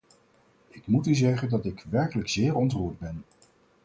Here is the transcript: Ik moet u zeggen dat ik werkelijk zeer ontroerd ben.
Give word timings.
Ik 0.69 0.87
moet 0.87 1.07
u 1.07 1.15
zeggen 1.15 1.49
dat 1.49 1.65
ik 1.65 1.85
werkelijk 1.89 2.29
zeer 2.29 2.55
ontroerd 2.55 2.99
ben. 2.99 3.23